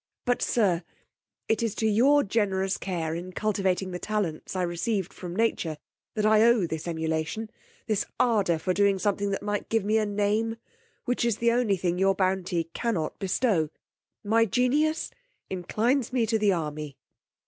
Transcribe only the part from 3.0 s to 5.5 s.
in cultivating the talents I received from